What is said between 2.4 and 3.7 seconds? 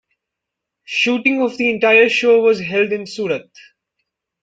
was held in Surat.